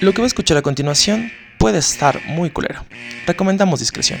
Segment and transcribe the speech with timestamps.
[0.00, 2.84] Lo que va a escuchar a continuación puede estar muy culero.
[3.26, 4.20] Recomendamos discreción.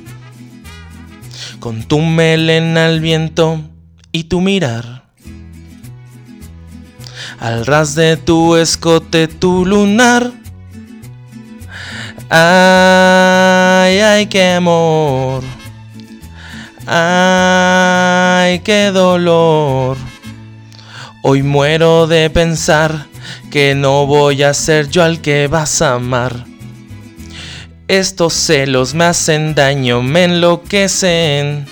[1.61, 3.61] con tu melena al viento
[4.11, 5.03] y tu mirar.
[7.39, 10.31] Al ras de tu escote, tu lunar.
[12.31, 15.43] Ay, ay, qué amor.
[16.87, 19.97] Ay, qué dolor.
[21.21, 23.05] Hoy muero de pensar
[23.51, 26.50] que no voy a ser yo al que vas a amar.
[27.91, 31.65] Estos celos me hacen daño, me enloquecen.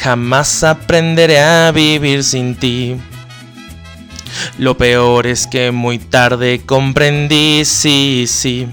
[0.00, 2.94] Jamás aprenderé a vivir sin ti.
[4.58, 8.68] Lo peor es que muy tarde comprendí, sí, sí.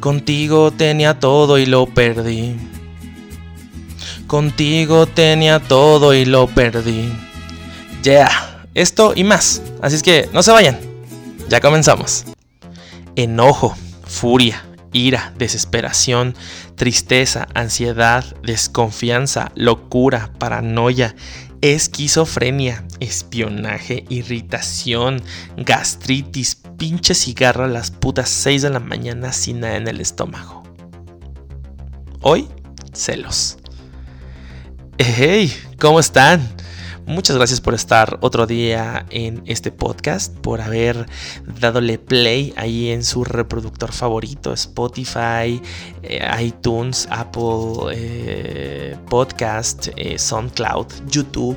[0.00, 2.56] Contigo tenía todo y lo perdí.
[4.26, 7.12] Contigo tenía todo y lo perdí.
[8.02, 9.62] Ya, esto y más.
[9.80, 10.80] Así es que no se vayan.
[11.48, 12.24] Ya comenzamos.
[13.14, 13.76] Enojo
[14.12, 16.34] furia, ira, desesperación,
[16.76, 21.16] tristeza, ansiedad, desconfianza, locura, paranoia,
[21.62, 25.22] esquizofrenia, espionaje, irritación,
[25.56, 30.62] gastritis, pinche cigarro a las putas 6 de la mañana sin nada en el estómago.
[32.20, 32.48] Hoy,
[32.92, 33.56] celos.
[34.98, 36.61] Hey, ¿cómo están?
[37.06, 41.06] Muchas gracias por estar otro día en este podcast, por haber
[41.60, 45.60] dadole play ahí en su reproductor favorito, Spotify,
[46.04, 51.56] eh, iTunes, Apple eh, Podcast, eh, SoundCloud, YouTube.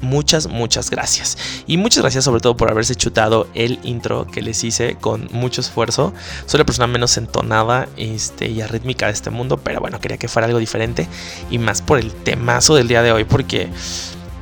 [0.00, 1.38] Muchas, muchas gracias.
[1.66, 5.60] Y muchas gracias sobre todo por haberse chutado el intro que les hice con mucho
[5.60, 6.12] esfuerzo.
[6.44, 10.28] Soy la persona menos entonada este, y arrítmica de este mundo, pero bueno, quería que
[10.28, 11.08] fuera algo diferente.
[11.50, 13.70] Y más por el temazo del día de hoy, porque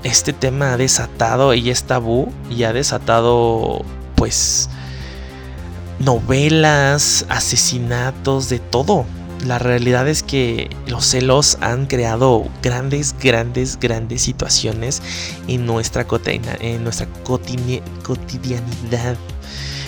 [0.04, 3.84] este tema ha desatado y es tabú y ha desatado
[4.15, 4.69] pues
[5.98, 9.06] novelas, asesinatos, de todo.
[9.44, 15.03] La realidad es que los celos han creado grandes, grandes, grandes situaciones
[15.48, 16.06] en nuestra,
[16.60, 19.16] en nuestra cotidianidad.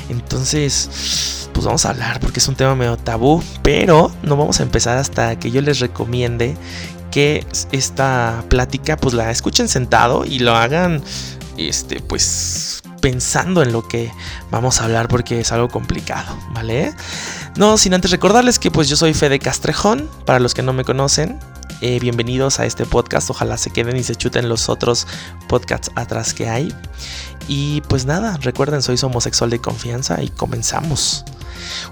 [0.09, 4.62] Entonces, pues vamos a hablar porque es un tema medio tabú, pero no vamos a
[4.62, 6.54] empezar hasta que yo les recomiende
[7.16, 11.03] que esta plática pues la escuchen sentado y lo hagan
[11.56, 14.12] este pues pensando en lo que
[14.50, 16.94] vamos a hablar porque es algo complicado, ¿vale?
[17.56, 20.84] No, sin antes recordarles que pues yo soy Fede Castrejón, para los que no me
[20.84, 21.38] conocen,
[21.81, 25.06] eh, bienvenidos a este podcast, ojalá se queden y se chuten los otros
[25.48, 26.75] podcasts atrás que hay.
[27.48, 31.25] Y pues nada, recuerden, soy homosexual de confianza y comenzamos.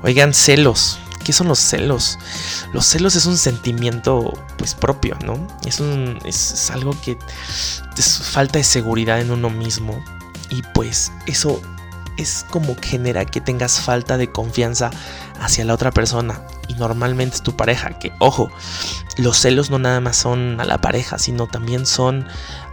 [0.02, 2.18] Oigan, celos, ¿Qué son los celos?
[2.72, 5.46] Los celos es un sentimiento pues propio, ¿no?
[5.66, 7.18] Es, un, es, algo que
[7.96, 10.04] es falta de seguridad en uno mismo
[10.50, 11.60] y pues eso
[12.16, 14.90] es como genera que tengas falta de confianza
[15.40, 18.50] hacia la otra persona y normalmente es tu pareja, que ojo,
[19.16, 22.26] los celos no nada más son a la pareja, sino también son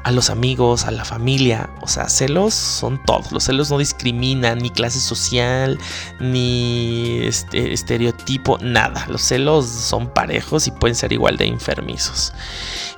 [0.03, 1.69] a los amigos, a la familia.
[1.81, 3.31] O sea, celos son todos.
[3.31, 5.78] Los celos no discriminan ni clase social,
[6.19, 9.06] ni este, estereotipo, nada.
[9.07, 12.33] Los celos son parejos y pueden ser igual de enfermizos.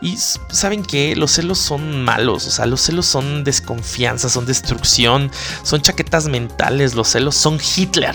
[0.01, 5.31] Y saben que los celos son malos, o sea, los celos son desconfianza, son destrucción,
[5.63, 8.13] son chaquetas mentales, los celos son Hitler.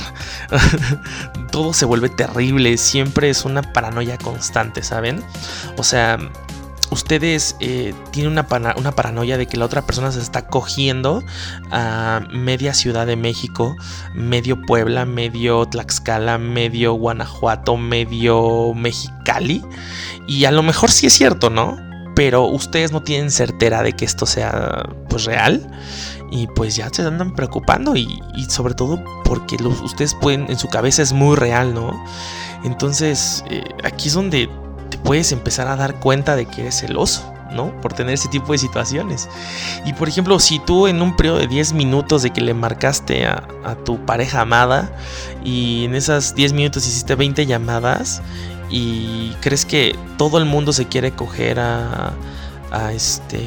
[1.51, 5.25] Todo se vuelve terrible, siempre es una paranoia constante, ¿saben?
[5.79, 6.19] O sea,
[6.91, 8.47] ustedes eh, tienen una,
[8.77, 11.23] una, paranoia de que la otra persona se está cogiendo
[11.71, 13.77] a media Ciudad de México,
[14.15, 19.63] medio Puebla, medio Tlaxcala, medio Guanajuato, medio Mexicali.
[20.27, 21.77] Y a lo mejor sí es cierto, ¿no?
[22.15, 25.71] Pero ustedes no tienen certera de que esto sea pues real.
[26.31, 30.69] y pues ya se andan preocupando y, sobre todo porque los, ustedes pueden, en su
[30.69, 32.05] cabeza es muy real, ¿no?
[32.65, 34.51] Entonces eh, aquí es donde
[34.89, 37.35] te puedes empezar a dar cuenta de que eres celoso.
[37.51, 37.73] ¿no?
[37.81, 39.27] Por tener ese tipo de situaciones.
[39.87, 43.27] Y por ejemplo, si tú en un periodo de 10 minutos de que le marcaste
[43.27, 43.47] a,
[43.87, 44.91] tu pareja amada
[45.45, 48.23] y en esas 10 minutos hiciste 20 llamadas
[48.71, 52.13] y crees que todo el mundo se quiere coger a,
[52.71, 53.39] a este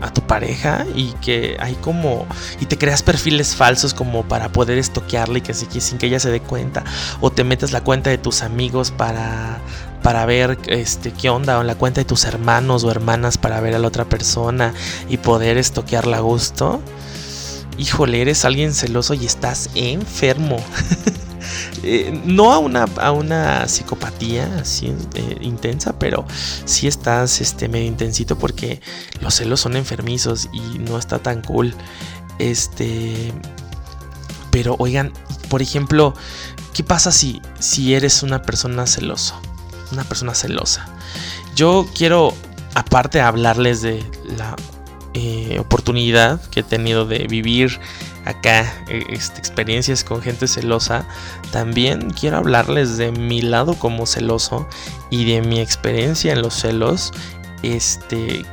[0.00, 2.26] a tu pareja y que hay como
[2.58, 6.30] y te creas perfiles falsos como para poder estoquearle y que, sin que ella se
[6.30, 6.84] dé cuenta
[7.20, 9.58] o te metes la cuenta de tus amigos para
[10.02, 13.74] para ver este qué onda o la cuenta de tus hermanos o hermanas para ver
[13.74, 14.74] a la otra persona
[15.08, 16.80] y poder estoquearla a gusto.
[17.78, 20.58] Híjole, eres alguien celoso y estás enfermo.
[21.82, 26.26] Eh, no a una, a una psicopatía así eh, intensa, pero
[26.66, 28.80] sí estás este, medio intensito porque
[29.20, 31.74] los celos son enfermizos y no está tan cool.
[32.38, 33.32] Este.
[34.50, 35.12] Pero oigan,
[35.48, 36.14] por ejemplo,
[36.74, 39.40] ¿qué pasa si, si eres una persona celosa?
[39.92, 40.86] Una persona celosa.
[41.54, 42.34] Yo quiero,
[42.74, 44.04] aparte, hablarles de
[44.36, 44.56] la
[45.14, 47.80] eh, oportunidad que he tenido de vivir
[48.24, 51.06] acá eh, este, experiencias con gente celosa,
[51.50, 54.68] también quiero hablarles de mi lado como celoso
[55.10, 57.12] y de mi experiencia en los celos,
[57.62, 58.44] este,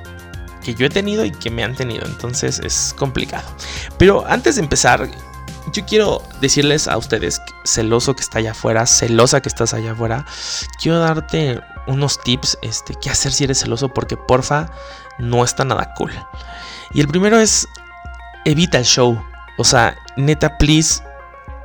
[0.63, 2.05] que yo he tenido y que me han tenido.
[2.05, 3.47] Entonces es complicado.
[3.97, 5.09] Pero antes de empezar,
[5.77, 10.25] yo quiero decirles a ustedes, celoso que está allá afuera, celosa que estás allá afuera,
[10.81, 14.71] quiero darte unos tips, este, qué hacer si eres celoso, porque porfa,
[15.19, 16.11] no está nada cool.
[16.93, 17.67] Y el primero es,
[18.45, 19.21] evita el show.
[19.59, 21.03] O sea, neta, please,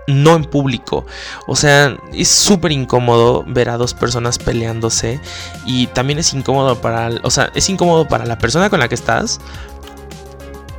[0.07, 1.07] no en público.
[1.47, 5.21] O sea, es súper incómodo ver a dos personas peleándose.
[5.65, 7.11] Y también es incómodo para.
[7.23, 9.41] O sea, es incómodo para la persona con la que estás.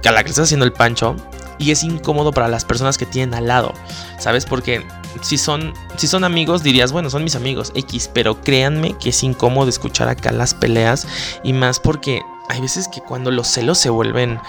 [0.06, 1.15] A la que estás haciendo el pancho.
[1.58, 3.74] Y es incómodo para las personas que tienen al lado.
[4.20, 4.46] ¿Sabes?
[4.46, 4.86] Porque
[5.22, 8.10] si son, si son amigos, dirías, bueno, son mis amigos X.
[8.14, 11.08] Pero créanme que es incómodo escuchar acá las peleas.
[11.44, 14.40] Y más porque hay veces que cuando los celos se vuelven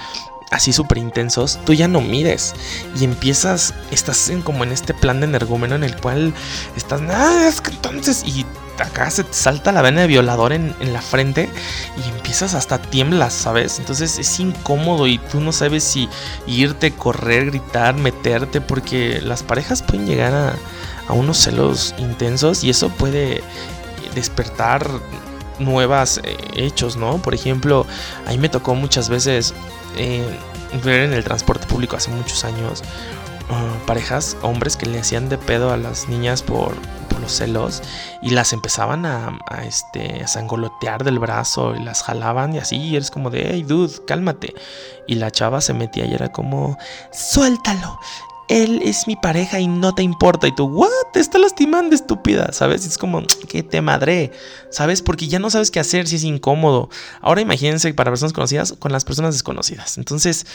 [0.55, 2.55] así súper intensos, tú ya no mides
[2.99, 6.33] y empiezas, estás en, como en este plan de energúmeno en el cual
[6.77, 8.47] estás, ah, es que entonces, y
[8.79, 11.51] acá se te salta la vena de violador en, la frente
[11.97, 13.81] y empiezas hasta tiemblas, ¿sabes?
[13.81, 16.09] Entonces es incómodo y tú no sabes si
[16.47, 20.55] irte, correr, gritar, meterte, porque las parejas pueden llegar a,
[21.09, 23.43] a unos celos intensos y eso puede
[24.15, 24.89] despertar
[25.59, 27.19] nuevas eh, hechos, ¿no?
[27.19, 27.87] Por ejemplo,
[28.27, 29.55] a mí me tocó muchas veces
[29.97, 30.25] eh,
[30.83, 32.83] ver en el transporte público hace muchos años
[33.51, 36.75] uh, parejas, hombres que le hacían de pedo a las niñas por,
[37.21, 37.81] los celos
[38.23, 42.77] y las empezaban a, a, este, a sangolotear del brazo y las jalaban y así,
[42.77, 44.53] y eres como de, hey dude, cálmate.
[45.07, 46.77] Y la chava se metía y era como,
[47.13, 47.99] suéltalo
[48.49, 50.47] él es mi pareja y no te importa.
[50.47, 50.89] Y tú, ¿what?
[51.13, 52.53] Te está lastimando, estúpida.
[52.53, 52.87] ¿Sabes?
[52.87, 54.33] es como, que te madré.
[54.71, 55.03] ¿Sabes?
[55.03, 56.89] Porque ya no sabes qué hacer si es incómodo.
[57.21, 59.99] Ahora imagínense para personas conocidas con las personas desconocidas.
[59.99, 60.47] Entonces,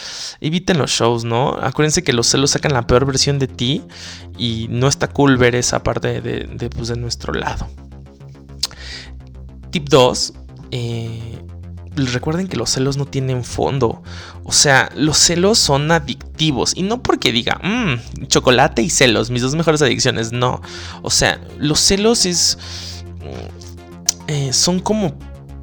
[0.42, 1.58] eviten los shows, ¿no?
[1.62, 3.84] Acuérdense que los celos sacan la peor versión de ti
[4.38, 7.68] y no está cool ver esa parte de, de, pues, de nuestro lado.
[9.72, 10.34] Tip 2.
[10.72, 11.39] Eh,
[12.08, 14.02] recuerden que los celos no tienen fondo.
[14.44, 16.74] O sea, los celos son adictivos.
[16.76, 20.32] Y no porque diga, mmm, chocolate y celos, mis dos mejores adicciones.
[20.32, 20.62] No.
[21.02, 22.58] O sea, los celos es...
[24.28, 25.18] Eh, son como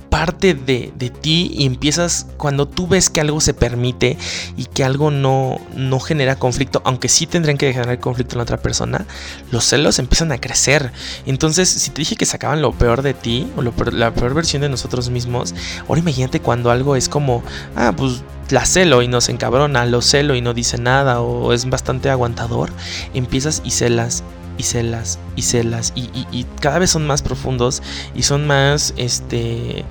[0.08, 4.16] parte de, ti y empiezas cuando tú ves que algo se permite
[4.56, 8.42] y que algo no, no genera conflicto, aunque sí tendrían que generar conflicto en la
[8.44, 9.06] otra persona,
[9.50, 10.92] los celos empiezan a crecer.
[11.26, 14.68] Entonces, si te dije que sacaban lo peor de ti o la peor versión de
[14.68, 15.54] nosotros mismos,
[15.88, 17.42] ahora imagínate cuando algo es como,
[17.74, 21.68] ah, pues la celo y nos encabrona, lo celo y no dice nada o es
[21.68, 22.70] bastante aguantador,
[23.14, 24.22] empiezas y celas
[24.58, 27.82] y celas y celas y, y, cada vez son más profundos
[28.14, 29.84] y son más este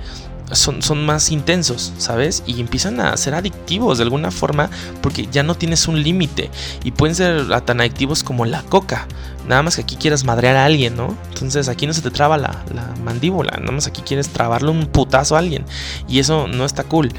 [0.52, 2.44] son, son, más intensos, ¿sabes?
[2.46, 4.70] Y empiezan a ser adictivos de alguna forma
[5.02, 6.50] porque ya no tienes un límite
[6.84, 9.08] y pueden ser tan adictivos como la coca.
[9.48, 11.16] Nada más que aquí quieres madrear a alguien, ¿no?
[11.30, 14.86] Entonces aquí no se te traba la, la mandíbula, nada más aquí quieres trabarle un
[14.86, 15.64] putazo a alguien
[16.08, 17.12] y eso no está cool.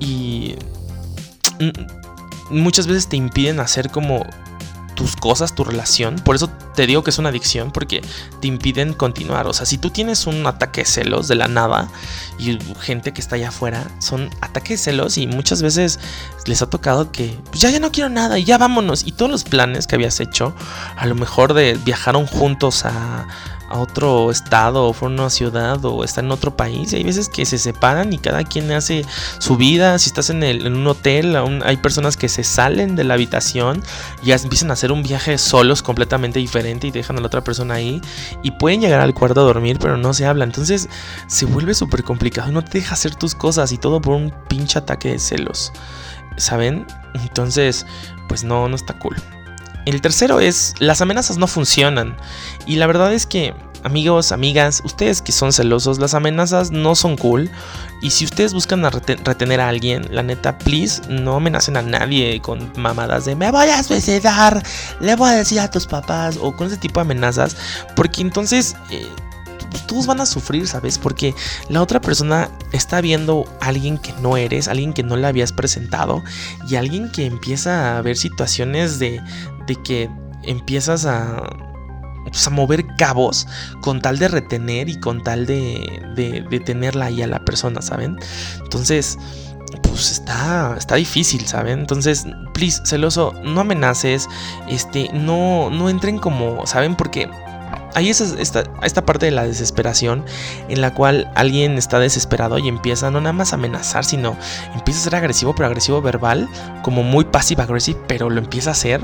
[0.00, 0.56] Y
[2.50, 4.24] muchas veces te impiden hacer como
[5.02, 6.14] tus cosas, tu relación.
[6.14, 8.02] Por eso te digo que es una adicción, porque
[8.40, 9.48] te impiden continuar.
[9.48, 11.88] O sea, si tú tienes un ataque de celos de la nada
[12.38, 15.98] y gente que está allá afuera, son ataques de celos y muchas veces
[16.46, 19.02] les ha tocado que pues ya, ya no quiero nada y ya vámonos.
[19.04, 20.54] Y todos los planes que habías hecho,
[20.96, 23.26] a lo mejor de viajaron juntos a,
[23.72, 26.92] a otro estado o fueron a una ciudad o está en otro país.
[26.92, 29.04] Y hay veces que se separan y cada quien hace
[29.38, 29.98] su vida.
[29.98, 33.82] Si estás en, el, en un hotel, hay personas que se salen de la habitación
[34.22, 37.74] y empiezan a hacer un viaje solos completamente diferente y dejan a la otra persona
[37.74, 38.02] ahí.
[38.42, 40.44] Y pueden llegar al cuarto a dormir, pero no se habla.
[40.44, 40.88] Entonces
[41.26, 42.52] se vuelve súper complicado.
[42.52, 45.72] No te deja hacer tus cosas y todo por un pinche ataque de celos.
[46.36, 46.86] ¿Saben?
[47.14, 47.86] Entonces,
[48.28, 49.16] pues no, no está cool.
[49.84, 52.16] El tercero es, las amenazas no funcionan.
[52.66, 57.16] Y la verdad es que, amigos, amigas, ustedes que son celosos, las amenazas no son
[57.16, 57.50] cool.
[58.00, 62.72] Y si ustedes buscan retener a alguien, la neta, please, no amenacen a nadie con
[62.76, 64.62] mamadas de me voy a suicidar,
[65.00, 67.56] le voy a decir a tus papás o con ese tipo de amenazas.
[67.96, 68.76] Porque entonces...
[68.90, 69.06] Eh,
[69.80, 70.98] todos van a sufrir, ¿sabes?
[70.98, 71.34] Porque
[71.68, 75.52] la otra persona está viendo a alguien que no eres, alguien que no le habías
[75.52, 76.22] presentado
[76.68, 79.20] y alguien que empieza a ver situaciones de,
[79.66, 80.10] de que
[80.44, 81.42] empiezas a,
[82.24, 83.46] pues, a mover cabos
[83.80, 88.18] con tal de retener y con tal de, de, tenerla ahí a la persona, ¿saben?
[88.62, 89.18] Entonces,
[89.82, 91.80] pues está, está difícil, ¿saben?
[91.80, 94.28] Entonces, please, celoso, no amenaces,
[94.68, 96.96] este, no, no entren como, ¿saben?
[96.96, 97.28] Porque
[97.94, 100.24] hay esta, esta parte de la desesperación
[100.68, 104.36] en la cual alguien está desesperado y empieza no nada más a amenazar, sino
[104.74, 106.48] empieza a ser agresivo, pero agresivo verbal,
[106.82, 109.00] como muy passive aggressive, pero lo empieza a hacer,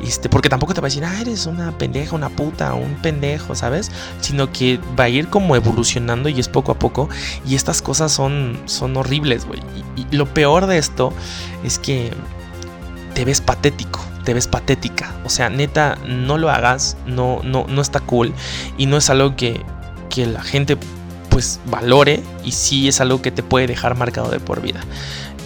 [0.00, 3.54] este, porque tampoco te va a decir, ah, eres una pendeja, una puta, un pendejo,
[3.54, 3.90] ¿sabes?
[4.20, 7.08] Sino que va a ir como evolucionando y es poco a poco,
[7.46, 9.60] y estas cosas son, son horribles, güey.
[9.96, 11.12] y lo peor de esto
[11.64, 12.12] es que
[13.14, 15.14] te ves patético te ves patética.
[15.24, 18.32] O sea, neta, no lo hagas, no, no, no está cool
[18.78, 19.60] y no es algo que,
[20.10, 20.76] que la gente
[21.28, 24.80] pues valore y sí es algo que te puede dejar marcado de por vida.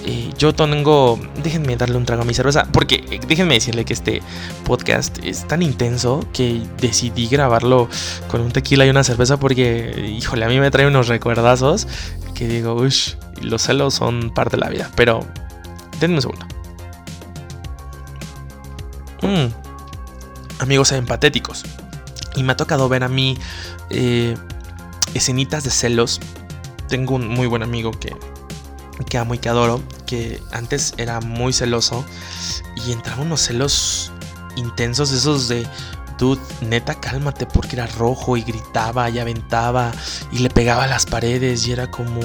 [0.08, 3.92] Eh, yo tengo, déjenme darle un trago a mi cerveza, porque eh, déjenme decirle que
[3.92, 4.22] este
[4.64, 7.88] podcast es tan intenso que decidí grabarlo
[8.28, 11.88] con un tequila y una cerveza porque, híjole, a mí me trae unos recuerdazos
[12.34, 15.26] que digo, uff, los celos son parte de la vida, pero
[15.98, 16.46] denme un segundo.
[19.22, 19.46] Mm.
[20.60, 21.64] amigos empatéticos.
[22.34, 23.38] Y me ha tocado ver a mí
[23.90, 24.36] eh,
[25.14, 26.20] escenitas de celos.
[26.88, 28.14] Tengo un muy buen amigo que,
[29.08, 32.04] que amo y que adoro, que antes era muy celoso
[32.86, 34.12] y entraba unos celos
[34.56, 35.66] intensos, esos de,
[36.18, 39.92] dude, neta, cálmate, porque era rojo y gritaba y aventaba
[40.32, 42.20] y le pegaba a las paredes y era como,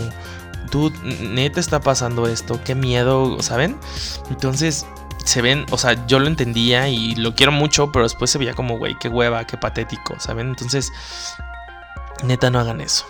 [0.72, 3.78] dude, neta está pasando esto, qué miedo, ¿saben?
[4.30, 4.86] Entonces,
[5.26, 8.54] se ven, o sea, yo lo entendía y lo quiero mucho, pero después se veía
[8.54, 10.50] como, güey, qué hueva, qué patético, ¿saben?
[10.50, 10.92] Entonces,
[12.24, 13.06] neta, no hagan eso.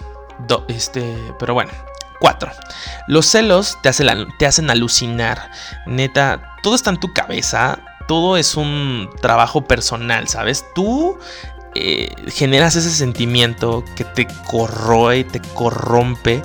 [0.68, 1.72] este, pero bueno.
[2.20, 2.52] Cuatro.
[3.08, 5.50] Los celos te hacen, te hacen alucinar.
[5.88, 7.80] Neta, todo está en tu cabeza.
[8.08, 10.64] Todo es un trabajo personal, ¿sabes?
[10.76, 11.18] Tú
[11.74, 16.44] eh, generas ese sentimiento que te corroe, te corrompe,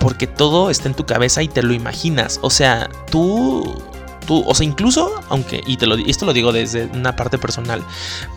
[0.00, 2.38] porque todo está en tu cabeza y te lo imaginas.
[2.42, 3.82] O sea, tú
[4.28, 7.82] o sea, incluso, aunque, y te lo, esto lo digo desde una parte personal,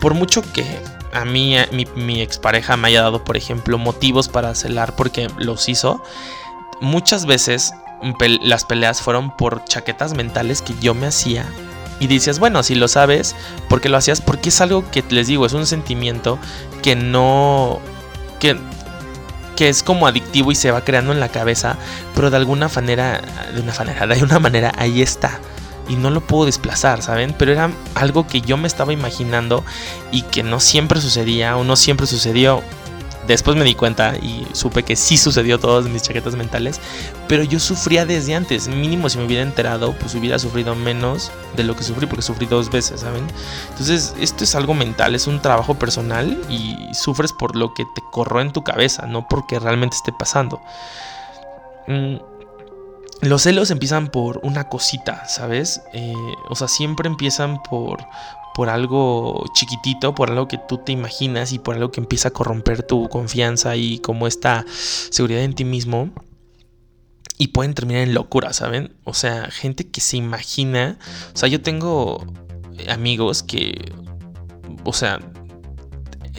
[0.00, 0.64] por mucho que
[1.12, 5.68] a mí, mi, mi expareja me haya dado, por ejemplo, motivos para celar porque los
[5.68, 6.02] hizo,
[6.80, 7.72] muchas veces
[8.42, 11.46] las peleas fueron por chaquetas mentales que yo me hacía.
[12.00, 13.36] Y dices, bueno, si lo sabes,
[13.68, 14.20] ¿por qué lo hacías?
[14.20, 16.38] Porque es algo que les digo, es un sentimiento
[16.82, 17.78] que no.
[18.40, 18.58] que,
[19.54, 21.76] que es como adictivo y se va creando en la cabeza,
[22.14, 23.20] pero de alguna manera,
[23.54, 25.38] de una manera, de una manera, ahí está
[25.88, 27.34] y no lo puedo desplazar, ¿saben?
[27.38, 29.64] Pero era algo que yo me estaba imaginando
[30.10, 32.62] y que no siempre sucedía o no siempre sucedió.
[33.26, 36.80] Después me di cuenta y supe que sí sucedió todas mis chaquetas mentales,
[37.28, 38.66] pero yo sufría desde antes.
[38.66, 42.46] Mínimo si me hubiera enterado, pues hubiera sufrido menos de lo que sufrí, porque sufrí
[42.46, 43.24] dos veces, ¿saben?
[43.70, 48.02] Entonces, esto es algo mental, es un trabajo personal y sufres por lo que te
[48.10, 50.60] corro en tu cabeza, no porque realmente esté pasando.
[51.86, 52.16] Mm,
[53.22, 55.80] los celos empiezan por una cosita, ¿sabes?
[55.92, 56.12] Eh,
[56.48, 58.04] o sea, siempre empiezan por,
[58.52, 62.32] por algo chiquitito, por algo que tú te imaginas y por algo que empieza a
[62.32, 66.10] corromper tu confianza y como esta seguridad en ti mismo.
[67.38, 68.92] Y pueden terminar en locura, ¿saben?
[69.04, 70.98] O sea, gente que se imagina.
[71.32, 72.26] O sea, yo tengo
[72.88, 73.92] amigos que.
[74.84, 75.20] O sea,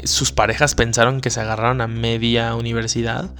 [0.03, 3.33] sus parejas pensaron que se agarraron a media universidad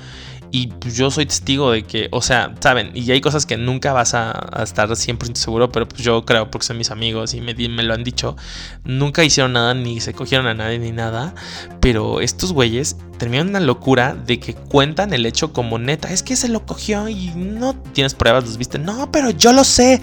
[0.56, 3.92] y pues, yo soy testigo de que, o sea, saben, y hay cosas que nunca
[3.92, 7.56] vas a, estar 100% seguro, pero pues yo creo, porque son mis amigos y me,
[7.56, 8.38] me, lo han dicho,
[8.84, 11.34] nunca hicieron nada, ni se cogieron a nadie, ni nada.
[11.82, 16.36] Pero estos güeyes terminan una locura de que cuentan el hecho como neta, es que
[16.36, 18.78] se lo cogió y no tienes pruebas, los viste.
[18.78, 20.02] No, pero yo lo sé,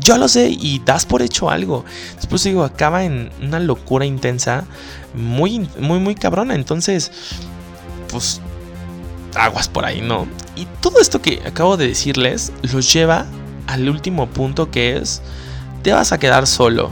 [0.00, 1.84] yo lo sé, y das por hecho algo.
[2.16, 4.64] Después digo, acaba en una locura intensa,
[5.12, 6.54] muy, muy, muy cabrona.
[6.54, 7.12] Entonces
[8.10, 8.40] pues
[9.34, 10.26] aguas por ahí, ¿no?
[10.56, 13.26] Y todo esto que acabo de decirles los lleva
[13.66, 15.22] al último punto que es,
[15.82, 16.90] te vas a quedar solo.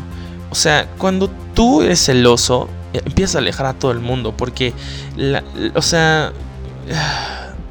[0.51, 4.73] O sea, cuando tú eres celoso, eh, empiezas a alejar a todo el mundo, porque,
[5.75, 6.33] o sea,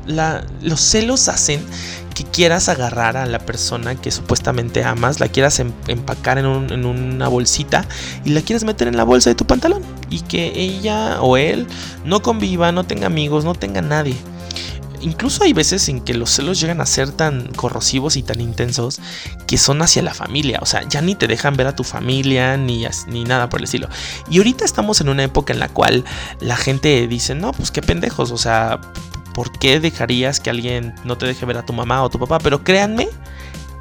[0.62, 1.65] los celos hacen
[2.13, 6.86] que quieras agarrar a la persona que supuestamente amas, la quieras em, empacar en, en,
[6.86, 7.86] una bolsita
[8.25, 11.67] y la quieras meter en la bolsa de tu pantalón y que ella o él
[12.05, 14.15] no conviva, no tenga amigos, no tenga nadie.
[15.01, 18.99] Incluso hay veces en que los celos llegan a ser tan corrosivos y tan intensos
[19.45, 20.59] que son hacia la familia.
[20.61, 23.65] O sea, ya ni te dejan ver a tu familia ni, ni nada por el
[23.65, 23.89] estilo.
[24.29, 26.03] Y ahorita estamos en una época en la cual
[26.39, 28.31] la gente dice, no, pues qué pendejos.
[28.31, 28.79] O sea,
[29.33, 32.39] ¿por qué dejarías que alguien no te deje ver a tu mamá o tu papá?
[32.39, 33.07] Pero créanme,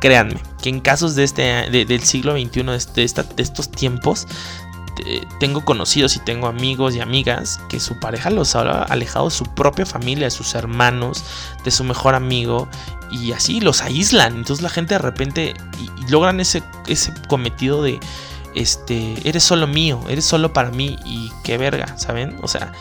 [0.01, 2.63] créanme, que en casos de este, del siglo XXI,
[2.95, 4.27] de, de estos tiempos,
[5.39, 9.45] tengo conocidos y tengo amigos y amigas que su pareja los ha alejado de su
[9.45, 11.25] propia familia, de sus hermanos,
[11.65, 12.69] de su mejor amigo
[13.11, 14.37] y así los aíslan.
[14.37, 15.55] Entonces la gente de repente
[16.09, 18.01] logran ese, ese cometido de
[18.55, 22.39] este, eres solo mío, eres solo para mí y qué verga, ¿saben?
[22.43, 22.73] O sea,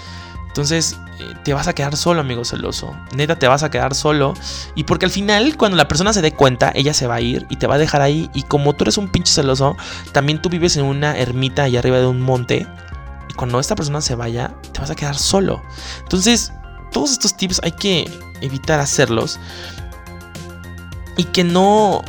[0.56, 2.96] entonces eh, te vas a quedar solo, amigo celoso.
[3.14, 4.34] Neta, te vas a quedar solo.
[4.74, 7.46] Y porque al final, cuando la persona se dé cuenta, ella se va a ir
[7.50, 8.30] y te va a dejar ahí.
[8.34, 9.76] Y como tú eres un pinche celoso,
[10.14, 12.66] también tú vives en una ermita allá arriba de un monte.
[13.30, 15.62] Y cuando esta persona se vaya, te vas a quedar solo.
[16.04, 16.54] Entonces,
[16.90, 18.10] todos estos tips hay que
[18.40, 19.42] evitar hacerlos.
[21.18, 22.02] Y que no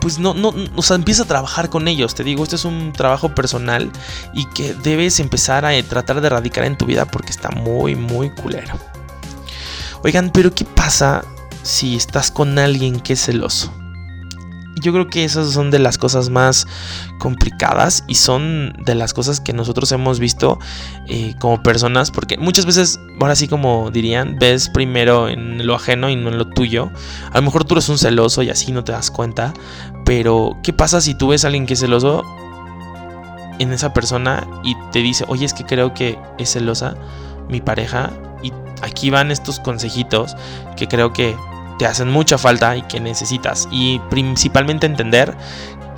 [0.00, 2.14] pues no, no, o sea, empieza a trabajar con ellos.
[2.14, 3.90] Te digo, este es un trabajo personal
[4.32, 8.30] y que debes empezar a tratar de erradicar en tu vida porque está muy, muy
[8.30, 8.74] culero.
[10.02, 11.24] Oigan, pero ¿qué pasa
[11.62, 13.72] si estás con alguien que es celoso?
[14.80, 16.66] Yo creo que esas son de las cosas más
[17.18, 20.58] complicadas y son de las cosas que nosotros hemos visto
[21.08, 26.08] eh, como personas, porque muchas veces, ahora sí como dirían, ves primero en lo ajeno
[26.10, 26.90] y no en lo tuyo.
[27.32, 29.52] A lo mejor tú eres un celoso y así no te das cuenta,
[30.04, 32.24] pero ¿qué pasa si tú ves a alguien que es celoso
[33.58, 36.96] en esa persona y te dice, oye, es que creo que es celosa
[37.48, 38.10] mi pareja?
[38.42, 40.34] Y aquí van estos consejitos
[40.76, 41.36] que creo que
[41.80, 43.66] te hacen mucha falta y que necesitas.
[43.70, 45.34] Y principalmente entender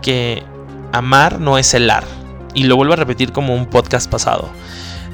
[0.00, 0.44] que
[0.92, 2.04] amar no es celar.
[2.54, 4.48] Y lo vuelvo a repetir como un podcast pasado.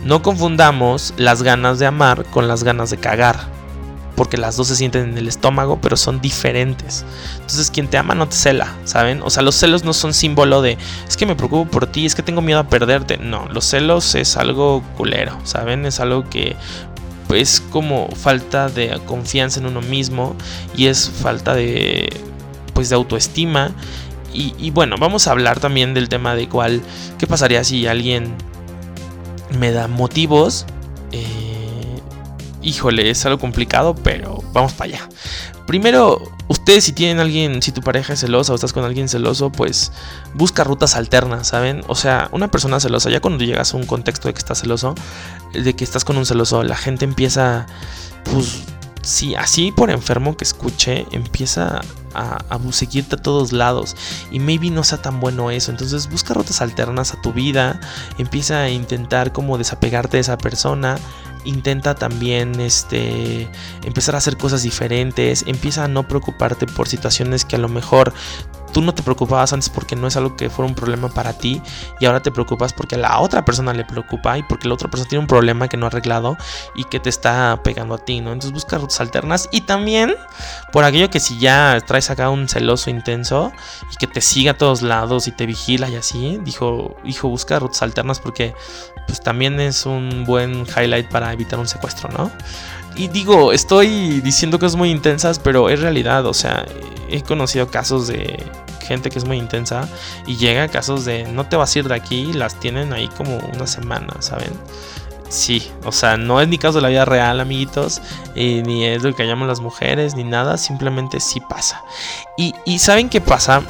[0.05, 3.37] No confundamos las ganas de amar con las ganas de cagar.
[4.15, 7.07] Porque las dos se sienten en el estómago, pero son diferentes.
[7.37, 9.23] Entonces, quien te ama no te cela, ¿saben?
[9.23, 10.77] O sea, los celos no son símbolo de
[11.09, 13.17] es que me preocupo por ti, es que tengo miedo a perderte.
[13.17, 15.87] No, los celos es algo culero, ¿saben?
[15.87, 16.57] Es algo que
[17.35, 20.35] es como falta de confianza en uno mismo
[20.77, 22.09] y es falta de
[22.75, 23.73] pues de autoestima.
[24.33, 26.81] Y, bueno vamos a hablar también del tema de cuál
[27.19, 28.35] qué pasaría si alguien
[29.59, 30.65] me da motivos.
[31.11, 32.01] Eh,
[32.63, 35.09] híjole es algo complicado pero vamos para allá.
[35.67, 39.51] Primero ustedes si tienen alguien si tu pareja es celosa o estás con alguien celoso
[39.51, 39.93] pues
[40.35, 44.29] busca rutas alternas saben o sea una persona celosa ya cuando llegas a un contexto
[44.29, 44.95] de que estás celoso
[45.53, 47.67] de que estás con un celoso, la gente empieza,
[48.25, 48.63] pues,
[49.03, 51.81] sí, así por enfermo que escuche, empieza
[52.15, 53.97] a, a, a todos lados.
[54.31, 55.71] Y maybe no sea tan bueno eso.
[55.71, 57.81] Entonces busca rutas alternas a tu vida.
[58.19, 60.99] Empieza a intentar como desapegarte de esa persona.
[61.45, 63.49] Intenta también este,
[63.85, 65.45] empezar a hacer cosas diferentes.
[65.47, 68.13] Empieza a no preocuparte por situaciones que a lo mejor
[68.79, 71.61] tú no te preocupabas antes porque no es algo que fuera un problema para ti
[71.99, 74.89] y ahora te preocupas porque a la otra persona le preocupa y porque la otra
[74.89, 76.37] persona tiene un problema que no ha arreglado
[76.77, 78.31] y que te está pegando a ti, ¿no?
[78.31, 80.15] Entonces busca rutas alternas y también
[80.71, 83.51] por aquello que si ya traes acá un celoso intenso
[83.93, 87.59] y que te siga a todos lados y te vigila y así, dijo, hijo, busca
[87.59, 88.55] rutas alternas porque
[89.09, 92.31] pues también es un buen highlight para evitar un secuestro, ¿no?
[92.95, 96.67] Y digo, estoy diciendo cosas muy intensas, pero es realidad, o sea,
[97.09, 98.45] he conocido casos de
[98.89, 99.89] gente que es muy intensa
[100.27, 102.93] y llega a casos de no te vas a ir de aquí y las tienen
[102.93, 104.51] ahí como una semana, ¿saben?
[105.29, 108.01] Sí, o sea, no es ni caso de la vida real, amiguitos,
[108.35, 111.85] ni es lo que llamamos las mujeres, ni nada, simplemente sí pasa.
[112.39, 113.63] Y, y ¿saben qué pasa?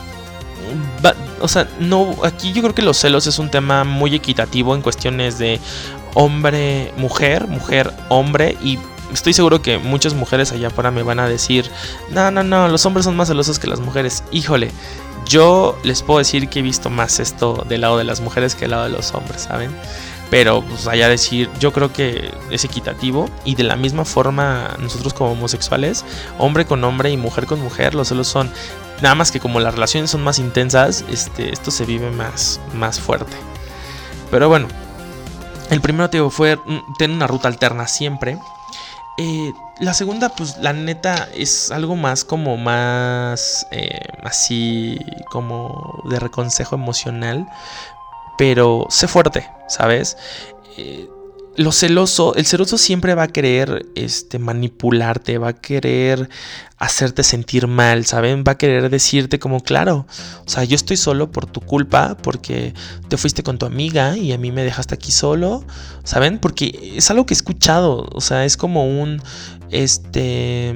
[1.41, 4.83] o sea, no, aquí yo creo que los celos es un tema muy equitativo en
[4.83, 5.61] cuestiones de
[6.15, 8.79] hombre, mujer, mujer, hombre y
[9.13, 11.71] estoy seguro que muchas mujeres allá afuera me van a decir,
[12.11, 14.23] no, no, no, los hombres son más celosos que las mujeres.
[14.33, 14.71] Híjole,
[15.29, 18.63] yo les puedo decir que he visto más esto del lado de las mujeres que
[18.63, 19.71] del lado de los hombres, ¿saben?
[20.31, 25.15] Pero pues allá decir, yo creo que es equitativo y de la misma forma nosotros
[25.15, 26.05] como homosexuales,
[26.39, 28.51] hombre con hombre y mujer con mujer, los celos son
[29.01, 33.01] nada más que como las relaciones son más intensas, este, esto se vive más, más
[33.01, 33.37] fuerte.
[34.31, 34.69] Pero bueno,
[35.71, 38.39] el primero te fue mm, tener una ruta alterna siempre
[39.19, 44.99] Eh, la segunda, pues la neta es algo más como más eh, así
[45.31, 47.47] como de reconsejo emocional.
[48.39, 50.17] Pero sé fuerte, ¿sabes?
[50.77, 51.09] Eh,
[51.59, 56.31] lo celoso, el celoso siempre va a querer este, manipularte, va a querer
[56.77, 58.45] hacerte sentir mal, ¿saben?
[58.47, 60.07] Va a querer decirte como, claro,
[60.47, 62.75] o sea, yo estoy solo por tu culpa, porque
[63.09, 65.65] te fuiste con tu amiga y a mí me dejaste aquí solo,
[66.05, 66.39] ¿saben?
[66.39, 69.21] Porque es algo que he escuchado, o sea, es como un,
[69.71, 70.73] este,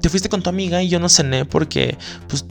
[0.00, 2.46] te fuiste con tu amiga y yo no cené porque, pues,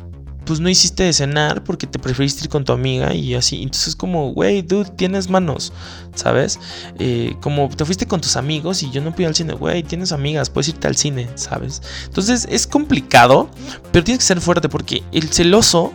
[0.52, 3.64] pues no hiciste cenar porque te preferiste ir con tu amiga y así.
[3.64, 5.72] Entonces como, güey, dude, tienes manos,
[6.14, 6.60] ¿sabes?
[7.00, 10.12] Eh, como te fuiste con tus amigos y yo no pude al cine, güey, tienes
[10.12, 11.82] amigas, puedes irte al cine, ¿sabes?
[12.04, 13.50] Entonces es complicado,
[13.94, 15.94] pero tienes que ser fuerte porque el celoso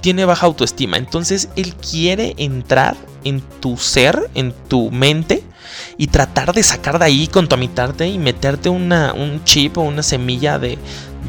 [0.00, 0.96] tiene baja autoestima.
[0.96, 5.44] Entonces él quiere entrar en tu ser, en tu mente
[5.98, 10.58] y tratar de sacar de ahí, contaminarte y meterte una, un chip o una semilla
[10.58, 10.78] de,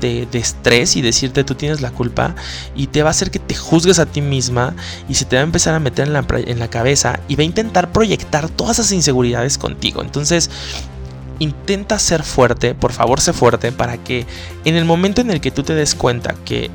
[0.01, 2.35] de, estrés y decirte tú tienes la culpa
[2.75, 4.75] y te va a hacer que te juzgues a ti misma
[5.07, 7.43] y se te va a empezar a meter en la, en la cabeza y va
[7.43, 10.01] a intentar proyectar todas esas inseguridades contigo.
[10.01, 10.49] Entonces,
[11.39, 14.25] intenta ser fuerte, por favor sé fuerte, para que
[14.65, 16.69] en el momento en el que tú te des cuenta que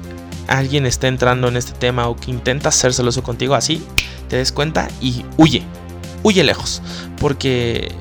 [0.48, 3.82] alguien está entrando en este tema o que intenta ser celoso contigo así,
[4.28, 5.62] te des cuenta y huye,
[6.22, 6.82] huye lejos,
[7.18, 7.92] porque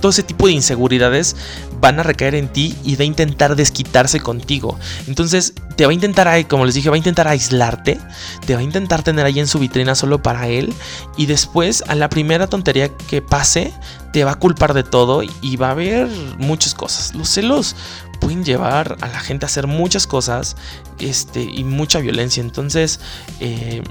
[0.00, 1.36] todo ese tipo de inseguridades
[1.82, 4.78] van a recaer en ti y va a intentar desquitarse contigo.
[5.08, 7.98] Entonces te va a intentar, como les dije, va a intentar aislarte,
[8.46, 10.72] te va a intentar tener ahí en su vitrina solo para él
[11.16, 13.74] y después a la primera tontería que pase
[14.12, 16.06] te va a culpar de todo y va a haber
[16.38, 17.14] muchas cosas.
[17.14, 17.74] Los celos
[18.20, 20.56] pueden llevar a la gente a hacer muchas cosas
[21.00, 22.40] este, y mucha violencia.
[22.40, 23.00] Entonces
[23.40, 23.82] eh,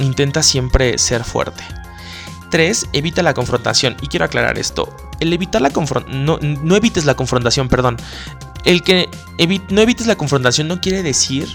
[0.00, 1.62] intenta siempre ser fuerte.
[2.50, 2.88] 3.
[2.92, 3.96] Evita la confrontación.
[4.00, 4.94] Y quiero aclarar esto.
[5.20, 6.24] El evitar la confrontación.
[6.24, 7.96] No, no, evites la confrontación, perdón.
[8.64, 9.08] El que
[9.70, 11.48] no evites la confrontación no quiere decir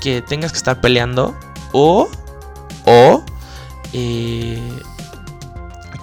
[0.00, 1.36] que tengas que estar peleando.
[1.72, 2.08] O.
[2.84, 3.24] O.
[3.92, 4.60] Eh,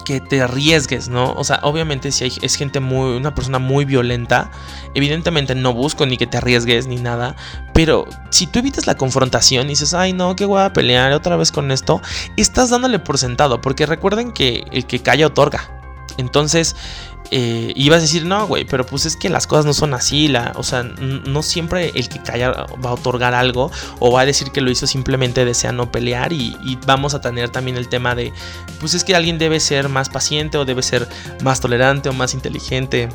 [0.04, 1.32] que te arriesgues, ¿no?
[1.34, 4.50] O sea, obviamente si hay, es gente muy, una persona muy violenta,
[4.94, 7.36] evidentemente no busco ni que te arriesgues ni nada,
[7.72, 11.36] pero si tú evitas la confrontación y dices, ay no, que voy a pelear otra
[11.36, 12.00] vez con esto,
[12.36, 15.81] estás dándole por sentado, porque recuerden que el que calla otorga.
[16.18, 16.76] Entonces,
[17.34, 20.30] eh, ibas a decir, no, güey, pero pues es que las cosas no son así,
[20.54, 24.50] o sea, no siempre el que calla va a otorgar algo o va a decir
[24.50, 26.54] que lo hizo simplemente desea no pelear y,
[26.86, 28.34] vamos a tener también el tema de,
[28.80, 31.08] pues es que alguien debe ser más paciente o debe ser
[31.42, 33.08] más tolerante o más inteligente.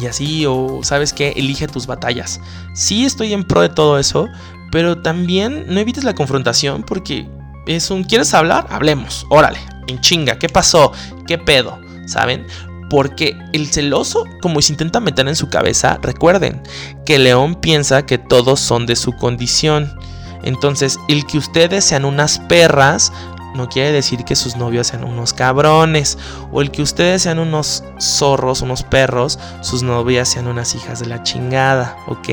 [0.00, 2.40] Y así, o sabes que elige tus batallas.
[2.72, 4.28] Sí estoy en pro de todo eso,
[4.70, 7.26] pero también no evites la confrontación porque
[7.66, 8.66] es un, ¿quieres hablar?
[8.70, 9.58] Hablemos, órale,
[10.00, 10.92] chinga, ¿qué pasó?
[11.26, 11.78] ¿Qué pedo?
[12.06, 12.46] ¿Saben?
[12.90, 16.62] Porque el celoso, como se intenta meter en su cabeza, recuerden
[17.04, 19.98] que León piensa que todos son de su condición.
[20.42, 23.12] Entonces, el que ustedes sean unas perras
[23.54, 26.18] no quiere decir que sus novios sean unos cabrones.
[26.52, 31.06] O el que ustedes sean unos zorros, unos perros, sus novias sean unas hijas de
[31.06, 31.96] la chingada.
[32.06, 32.28] ¿Ok?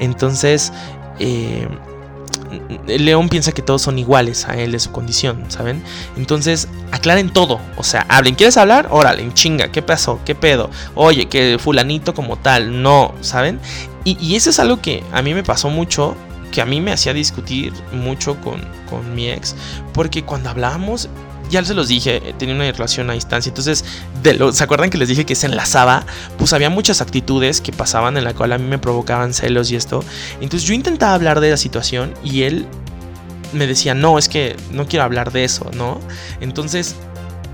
[0.00, 0.72] Entonces,
[1.18, 1.68] eh,
[2.86, 5.82] el león piensa que todos son iguales a él de su condición, ¿saben?
[6.16, 7.60] Entonces, aclaren todo.
[7.76, 8.34] O sea, hablen.
[8.34, 8.88] ¿Quieres hablar?
[8.90, 9.70] Órale, chinga.
[9.70, 10.20] ¿Qué pasó?
[10.24, 10.70] ¿Qué pedo?
[10.94, 12.82] Oye, que fulanito como tal.
[12.82, 13.60] No, ¿saben?
[14.04, 16.16] Y, eso es algo que a mí me pasó mucho.
[16.50, 19.54] Que a mí me hacía discutir mucho con, con mi ex.
[19.92, 21.10] Porque cuando hablábamos,
[21.48, 23.50] ya se los dije, eh, tenía una relación a distancia.
[23.50, 23.84] Entonces,
[24.52, 26.04] ¿se acuerdan que les dije que se enlazaba?
[26.38, 29.76] Pues había muchas actitudes que pasaban en la cual a mí me provocaban celos y
[29.76, 30.04] esto.
[30.40, 32.66] Entonces yo intentaba hablar de la situación y él
[33.52, 36.00] me decía, no, es que no quiero hablar de eso, ¿no?
[36.40, 36.96] Entonces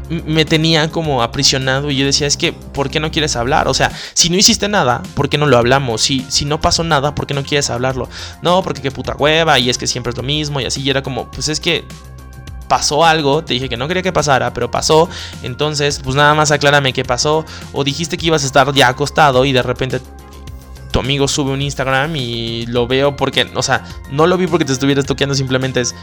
[0.09, 3.69] me tenía como aprisionado y yo decía, es que, ¿por qué no quieres hablar?
[3.69, 6.03] O sea, si no hiciste nada, ¿por qué no lo hablamos?
[6.03, 8.09] Si, si no pasó nada, ¿por qué no quieres hablarlo?
[8.43, 10.91] No, porque qué puta hueva y es que siempre es lo mismo y así y
[10.91, 11.85] era como, pues es que
[12.75, 15.09] pasó algo, te dije que no quería que pasara, pero pasó,
[15.45, 19.45] entonces pues nada más aclárame qué pasó, o dijiste que ibas a estar ya acostado
[19.45, 20.01] y de repente
[20.91, 24.65] tu amigo sube un Instagram y lo veo porque, o sea, no lo vi porque
[24.65, 25.95] te estuvieras toqueando, simplemente es,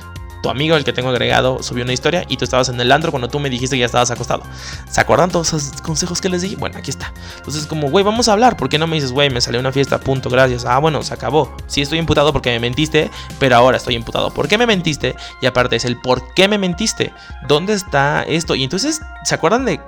[0.42, 3.12] tu amigo, el que tengo agregado, subió una historia y tú estabas en el andro
[3.12, 4.44] cuando tú me dijiste que ya estabas acostado.
[4.90, 6.56] ¿Se acuerdan todos esos consejos que les di?
[6.56, 7.14] Bueno, aquí está.
[7.38, 8.58] Entonces, como, güey, vamos a hablar.
[8.58, 10.66] ¿Por qué no me dices, güey, me salió una fiesta, punto, gracias?
[10.66, 11.56] Ah, bueno, se acabó.
[11.68, 14.32] Sí, estoy imputado porque me mentiste, pero ahora estoy imputado.
[14.32, 15.16] ¿Por qué me mentiste?
[15.42, 17.14] Y aparte es el por qué me mentiste.
[17.48, 18.56] ¿Dónde está esto?
[18.56, 19.80] Y entonces, ¿se acuerdan de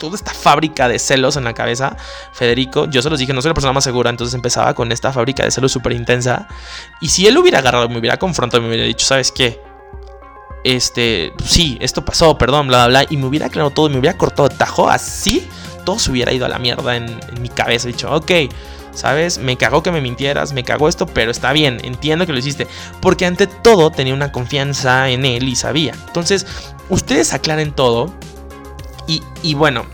[0.00, 1.96] toda esta fábrica de celos en la cabeza,
[2.32, 5.12] Federico, yo se los dije, no soy la persona más segura, entonces empezaba con esta
[5.12, 6.48] fábrica de celos súper intensa.
[7.00, 9.60] Y si él hubiera agarrado, me hubiera confrontado, me hubiera dicho, ¿sabes qué?
[10.64, 14.16] Este, sí, esto pasó, perdón, bla, bla, bla, y me hubiera aclarado todo me hubiera
[14.16, 15.48] cortado tajo así,
[15.84, 17.88] todo se hubiera ido a la mierda en, mi cabeza.
[17.88, 18.30] He dicho, ok,
[18.92, 19.38] ¿sabes?
[19.38, 22.66] Me cagó que me mintieras, me cagó esto, pero está bien, entiendo que lo hiciste.
[23.00, 25.94] Porque ante todo tenía una confianza en él y sabía.
[26.06, 26.46] Entonces,
[26.88, 28.12] ustedes aclaren todo.
[29.06, 29.86] Y, y bueno,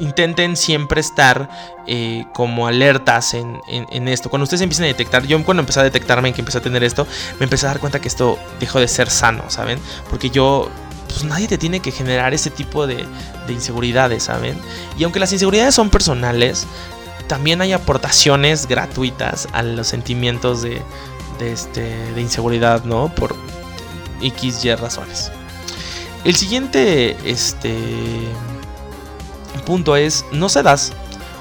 [0.00, 1.48] intenten siempre estar
[1.90, 4.28] eh, como alertas en, esto.
[4.28, 7.06] Cuando ustedes empiecen a detectar, yo cuando empecé a detectarme que empecé a tener esto,
[7.40, 9.78] me empecé a dar cuenta que esto dejó de ser sano, ¿saben?
[10.10, 10.68] Porque yo,
[11.08, 13.06] pues nadie te tiene que generar ese tipo de,
[13.48, 14.58] inseguridades, ¿saben?
[14.98, 16.66] Y aunque las inseguridades son personales,
[17.26, 20.82] también hay aportaciones gratuitas a los sentimientos de,
[21.38, 23.08] de, este, de inseguridad, ¿no?
[23.14, 23.34] Por
[24.20, 25.32] X, Y razones.
[26.24, 27.74] El siguiente, este
[29.64, 30.92] punto es, no se das.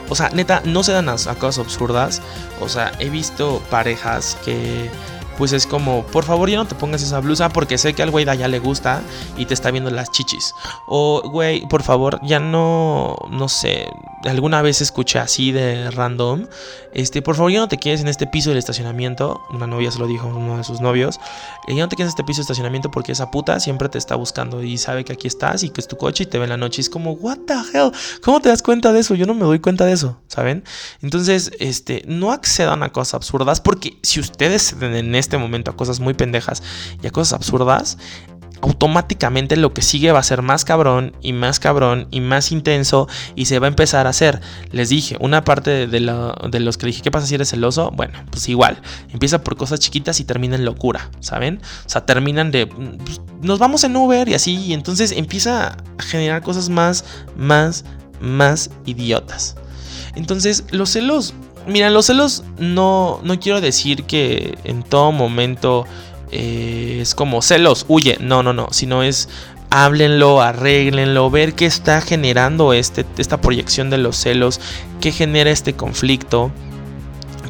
[0.10, 2.22] O sea, neta, no se dan a, cosas absurdas.
[2.62, 4.90] O sea, he visto parejas que
[5.38, 8.12] pues es como, por favor ya no te pongas esa blusa porque sé que al
[8.12, 9.02] güey de allá le gusta
[9.38, 10.54] y te está viendo las chichis.
[10.88, 13.88] O, güey, por favor, ya no, no sé,
[14.26, 16.48] alguna vez escuché así de random,
[16.94, 19.42] este, por favor ya no te quedes en este piso del estacionamiento.
[19.52, 21.20] Una novia se lo dijo a uno de sus novios,
[21.68, 23.98] eh, ya no te quedes en este piso de estacionamiento porque esa puta siempre te
[23.98, 26.46] está buscando y sabe que aquí estás y que es tu coche y te ve
[26.46, 26.82] en la noche.
[26.82, 27.92] Y es como, what the hell,
[28.24, 29.14] ¿cómo te das cuenta de eso?
[29.14, 30.64] Yo no me doy cuenta de eso, ¿saben?
[31.02, 35.76] Entonces, este, no accedan a cosas absurdas porque si ustedes en este este momento a
[35.76, 36.64] cosas muy pendejas
[37.02, 37.98] y a cosas absurdas,
[38.62, 43.08] automáticamente lo que sigue va a ser más cabrón y más cabrón y más intenso
[43.36, 44.42] y se va a empezar a hacer.
[44.72, 47.92] Les dije, una parte de, los que dije, ¿qué pasa si eres celoso?
[47.92, 51.62] Bueno, pues igual, empieza por cosas chiquitas y termina en locura, ¿saben?
[51.86, 56.04] O sea, terminan de, pues, nos vamos en Uber y así, y entonces empieza a
[56.04, 57.86] generar cosas más, más,
[58.20, 59.56] más idiotas.
[60.16, 61.36] Entonces, los celos
[61.68, 65.86] Mira, los celos no, no quiero decir que en todo momento
[66.32, 69.28] eh, es como celos, huye, no, no, no, sino es
[69.70, 74.62] háblenlo, arréglenlo, ver qué está generando este, esta proyección de los celos,
[75.02, 76.52] qué genera este conflicto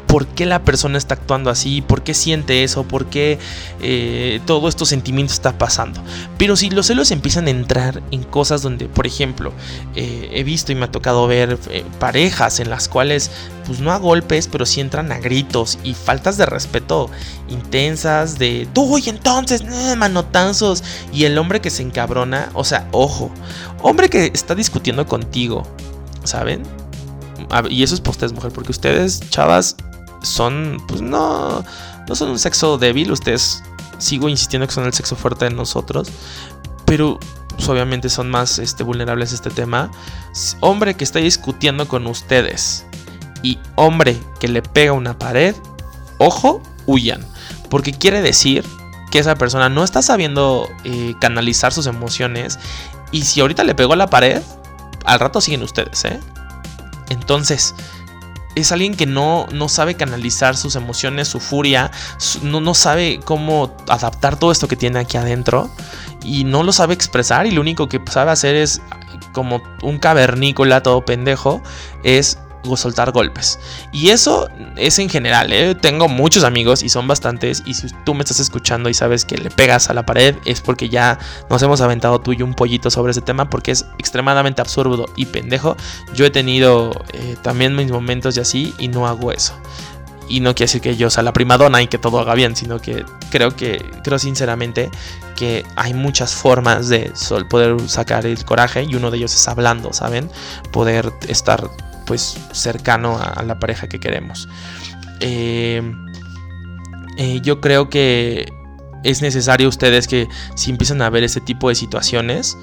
[0.08, 3.38] por qué la persona está actuando así, por qué siente eso, por qué
[3.82, 6.02] eh, todo estos sentimientos está pasando.
[6.38, 9.52] Pero si los celos empiezan a entrar en cosas donde, por ejemplo,
[9.94, 13.30] eh, he visto y me ha tocado ver eh, parejas en las cuales,
[13.66, 17.10] pues no a golpes, pero sí entran a gritos y faltas de respeto
[17.50, 19.62] intensas de tú y entonces,
[19.96, 23.30] manotazos, y el hombre que se encabrona, o sea, ojo,
[23.82, 25.64] hombre que está discutiendo contigo,
[26.24, 26.62] ¿saben?
[27.70, 29.76] y eso es por ustedes, mujer, porque ustedes, chavas,
[30.28, 31.64] son, pues no,
[32.08, 33.62] no son un sexo débil, ustedes
[33.98, 36.08] sigo insistiendo que son el sexo fuerte de nosotros,
[36.84, 39.90] pero pues, obviamente son más este, vulnerables a este tema.
[40.60, 42.86] Hombre que está discutiendo con ustedes
[43.42, 45.54] y hombre que le pega una pared,
[46.18, 47.26] ojo, huyan,
[47.68, 48.64] porque quiere decir
[49.10, 52.58] que esa persona no está sabiendo eh, canalizar sus emociones
[53.10, 54.42] y si ahorita le pegó la pared,
[55.04, 56.20] al rato siguen ustedes, ¿eh?
[57.08, 57.74] Entonces,
[58.60, 61.90] es alguien que no, no sabe canalizar sus emociones, su furia,
[62.42, 65.70] no, no sabe cómo adaptar todo esto que tiene aquí adentro
[66.24, 68.80] y no lo sabe expresar y lo único que sabe hacer es
[69.32, 71.62] como un cavernícola todo pendejo,
[72.02, 72.38] es
[72.76, 73.58] soltar golpes.
[73.92, 75.74] Y eso es en general, ¿eh?
[75.74, 77.62] tengo muchos amigos y son bastantes.
[77.66, 80.60] Y si tú me estás escuchando y sabes que le pegas a la pared, es
[80.60, 81.18] porque ya
[81.50, 85.26] nos hemos aventado tú y un pollito sobre ese tema, porque es extremadamente absurdo y
[85.26, 85.76] pendejo.
[86.14, 89.54] Yo he tenido eh, también mis momentos y así, y no hago eso.
[90.28, 92.80] Y no quiere decir que yo sea la primadona y que todo haga bien, sino
[92.80, 94.90] que creo que, creo sinceramente
[95.36, 97.12] que hay muchas formas de
[97.48, 100.30] poder sacar el coraje y uno de ellos es hablando, ¿saben?
[100.70, 101.70] Poder estar
[102.08, 104.48] pues cercano a, la pareja que queremos.
[105.20, 105.82] Eh,
[107.18, 108.50] eh, yo creo que
[109.04, 112.56] es necesario ustedes que si empiezan a ver ese tipo de situaciones,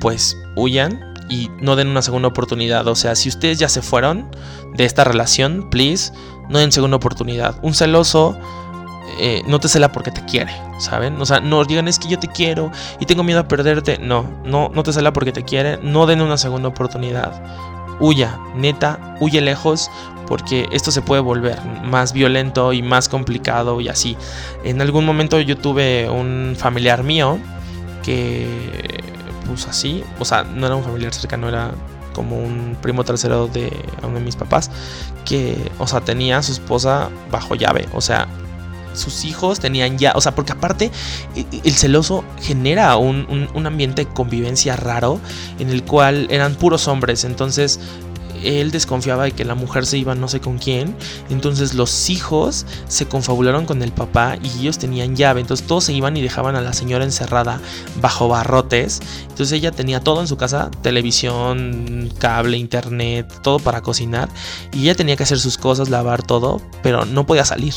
[0.00, 2.86] pues huyan y no den una segunda oportunidad.
[2.86, 4.30] O sea, si ustedes ya se fueron
[4.74, 6.12] de esta relación, please,
[6.48, 7.56] no den segunda oportunidad.
[7.62, 8.38] Un celoso
[9.18, 11.20] eh, no te cela porque te quiere, ¿saben?
[11.20, 13.98] O sea, no digan es que yo te quiero y tengo miedo a perderte.
[13.98, 15.78] No, no, no te cela porque te quiere.
[15.82, 17.42] No den una segunda oportunidad
[18.02, 19.90] huya, neta, huye lejos
[20.26, 24.16] porque esto se puede volver más violento y más complicado y así.
[24.64, 27.38] En algún momento yo tuve un familiar mío
[28.02, 28.46] que
[29.46, 31.72] pues así, o sea, no era un familiar cercano, era
[32.12, 34.70] como un primo tercero de uno de mis papás
[35.24, 38.28] que, o sea, tenía a su esposa bajo llave, o sea,
[38.94, 40.90] sus hijos tenían ya, o sea, porque aparte
[41.64, 45.20] el celoso genera un, ambiente de convivencia raro
[45.58, 47.80] en el cual eran puros hombres, entonces
[48.44, 50.96] él desconfiaba de que la mujer se iba no sé con quién.
[51.30, 55.40] Entonces los hijos se confabularon con el papá y ellos tenían llave.
[55.40, 57.60] Entonces todos se iban y dejaban a la señora encerrada
[58.00, 59.00] bajo barrotes.
[59.22, 64.28] Entonces ella tenía todo en su casa, televisión, cable, internet, todo para cocinar.
[64.72, 67.74] Y ella tenía que hacer sus cosas, lavar todo, pero no podía salir.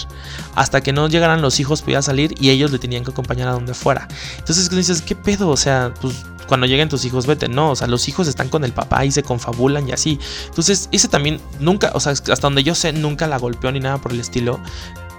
[0.55, 3.53] Hasta que no llegaran los hijos podía salir y ellos le tenían que acompañar a
[3.53, 4.07] donde fuera.
[4.37, 5.49] Entonces dices, ¿qué pedo?
[5.49, 7.47] O sea, pues cuando lleguen tus hijos, vete.
[7.47, 10.19] No, o sea, los hijos están con el papá y se confabulan y así.
[10.47, 13.97] Entonces, ese también nunca, o sea, hasta donde yo sé, nunca la golpeó ni nada
[13.97, 14.59] por el estilo.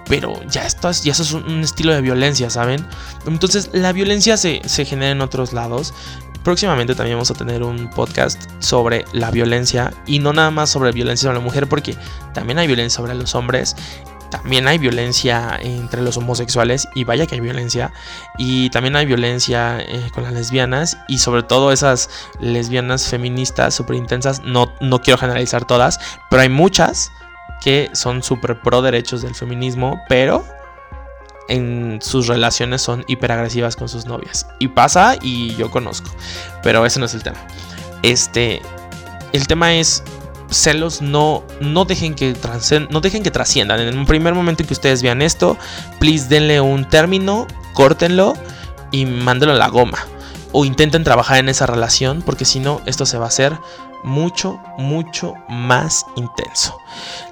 [0.07, 2.85] Pero ya esto es, ya eso es un, estilo de violencia, ¿saben?
[3.25, 5.93] Entonces, la violencia se, se genera en otros lados.
[6.43, 10.93] Próximamente también vamos a tener un podcast sobre la violencia y no nada más sobre
[10.93, 11.97] violencia sobre la mujer porque
[12.33, 13.75] también hay violencia sobre los hombres
[14.29, 17.91] también hay violencia entre los homosexuales y vaya que hay violencia
[18.37, 22.09] y también hay violencia eh, con las lesbianas y sobre todo esas
[22.39, 27.11] lesbianas feministas súper intensas no, no quiero generalizar todas pero hay muchas
[27.61, 30.45] que son súper pro derechos del feminismo pero
[31.49, 34.47] en sus relaciones son hiperagresivas con sus novias.
[34.59, 36.09] Y pasa y yo conozco
[36.61, 37.39] pero ese no es el tema.
[38.03, 38.61] Este
[39.33, 40.03] el tema es
[40.49, 42.35] celos no, no, dejen que
[42.89, 43.79] no dejen que trasciendan.
[43.79, 45.57] En el primer momento en que ustedes vean esto,
[45.99, 48.33] please denle un término, córtenlo
[48.91, 49.99] y mándenlo a la goma.
[50.53, 53.57] O intenten trabajar en esa relación porque si no, esto se va a hacer
[54.03, 56.77] mucho, mucho más intenso.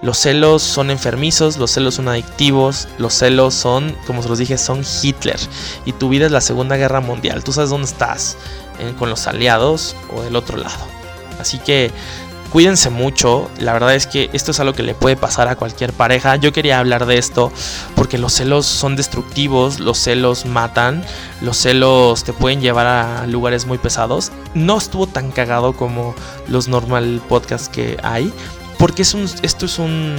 [0.02, 4.58] Los celos son enfermizos, los celos son adictivos, los celos son, como se los dije,
[4.58, 5.40] son Hitler.
[5.86, 7.44] Y tu vida es la Segunda Guerra Mundial.
[7.44, 8.38] Tú sabes dónde estás,
[9.00, 10.96] con los aliados o del otro lado.
[11.40, 11.92] Así que
[12.56, 15.92] Cuídense mucho, la verdad es que esto es algo que le puede pasar a cualquier
[15.92, 16.38] pareja.
[16.38, 17.52] Yo quería hablar de esto
[17.96, 21.04] porque los celos son destructivos, los celos matan,
[21.42, 24.32] los celos te pueden llevar a lugares muy pesados.
[24.54, 26.16] No estuvo tan cagado como
[26.48, 28.32] los normal podcasts que hay,
[28.80, 30.16] porque es un, esto es un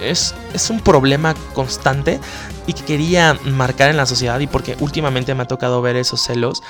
[0.00, 2.20] es, es, un problema constante
[2.66, 6.22] y que quería marcar en la sociedad y porque últimamente me ha tocado ver esos
[6.22, 6.62] celos.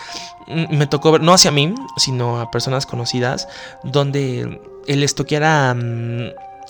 [0.46, 3.48] Mm, me tocó ver, no hacia mí, sino a personas conocidas,
[3.82, 5.76] donde el estoqueara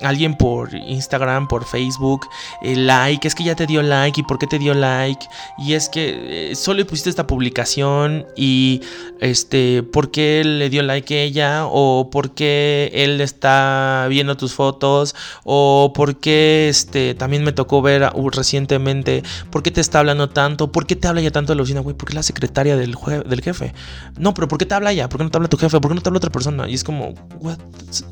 [0.01, 2.27] alguien por Instagram, por Facebook,
[2.63, 5.27] el like, es que ya te dio like y por qué te dio like
[5.59, 8.81] y es que eh, solo pusiste esta publicación y
[9.21, 15.15] este, por qué le dio like ella o por qué él está viendo tus fotos
[15.45, 20.29] o por qué este, también me tocó ver uh, recientemente, por qué te está hablando
[20.29, 22.77] tanto, por qué te habla ya tanto de la oficina, güey, porque es la secretaria
[22.77, 23.75] del, del jefe.
[24.19, 25.09] No, pero ¿por qué te habla ya?
[25.09, 25.81] ¿Por qué no te habla tu jefe?
[25.81, 26.69] ¿Por qué no te habla otra persona?
[26.69, 27.15] Y es como,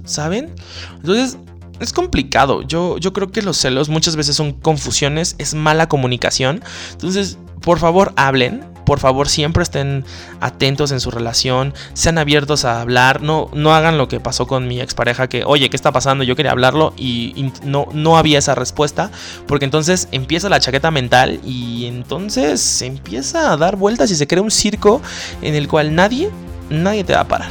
[0.04, 0.54] ¿saben?
[0.96, 1.38] Entonces,
[1.80, 2.62] es complicado.
[2.62, 6.62] Yo, yo creo que los celos muchas veces son confusiones, es mala comunicación.
[6.92, 8.64] Entonces, por favor, hablen.
[8.86, 10.04] Por favor, siempre estén
[10.40, 14.68] atentos en su relación, sean abiertos a hablar, no, no hagan lo que pasó con
[14.68, 16.22] mi expareja, que, oye, ¿qué está pasando?
[16.22, 19.10] Yo quería hablarlo y, no, no había esa respuesta,
[19.48, 24.28] porque entonces empieza la chaqueta mental y entonces se empieza a dar vueltas y se
[24.28, 25.02] crea un circo
[25.42, 26.30] en el cual nadie,
[26.70, 27.50] nadie te va a parar,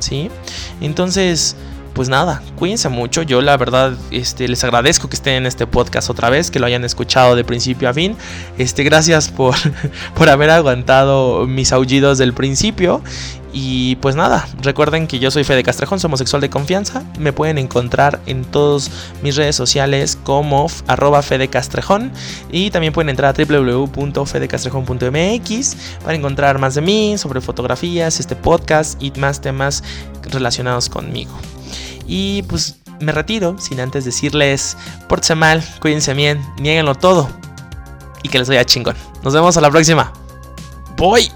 [0.00, 0.30] ¿sí?
[0.82, 1.56] Entonces
[1.98, 3.22] pues nada, cuídense mucho.
[3.22, 6.66] Yo la verdad este, les agradezco que estén en este podcast otra vez, que lo
[6.66, 8.16] hayan escuchado de principio a fin.
[8.56, 9.56] Este, gracias por,
[10.14, 13.02] por haber aguantado mis aullidos del principio.
[13.52, 17.02] Y pues nada, recuerden que yo soy Fede Castrejón, somos sexual de confianza.
[17.18, 18.90] Me pueden encontrar en todas
[19.22, 22.12] mis redes sociales como arroba Fede Castrejón.
[22.50, 29.02] Y también pueden entrar a www.fedecastrejón.mx para encontrar más de mí, sobre fotografías, este podcast
[29.02, 29.82] y más temas
[30.22, 31.32] relacionados conmigo.
[32.06, 34.76] Y pues me retiro sin antes decirles,
[35.08, 37.28] pórtense mal, cuídense bien, nieguenlo todo
[38.22, 38.96] y que les vaya chingón.
[39.22, 40.12] Nos vemos a la próxima.
[40.96, 41.30] Voy.